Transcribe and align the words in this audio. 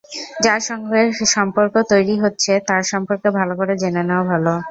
যার 0.43 0.61
সঙ্গে 0.69 1.01
সম্পর্ক 1.35 1.73
তৈরি 1.91 2.15
হচ্ছে, 2.23 2.51
তার 2.67 2.83
সম্পর্কে 2.91 3.27
ভালো 3.39 3.53
করে 3.59 3.73
জেনে 3.81 4.03
নেওয়া 4.03 4.25
ভালো। 4.31 4.53